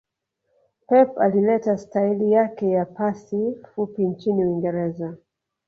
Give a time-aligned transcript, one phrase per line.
[0.89, 5.17] Pep alileta staili yake ya pasi fupi nchini uingereza